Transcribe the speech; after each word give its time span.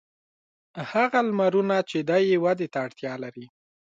هغه 0.91 1.19
لمرونه 1.27 1.77
چې 1.89 1.97
دی 2.09 2.21
یې 2.29 2.37
ودې 2.43 2.67
ته 2.73 2.79
اړتیا 2.85 3.13
لري. 3.23 3.45